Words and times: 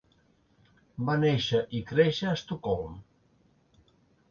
Va 1.09 1.17
néixer 1.25 1.61
i 1.81 1.83
créixer 1.93 2.31
a 2.31 2.35
Estocolm. 2.41 2.99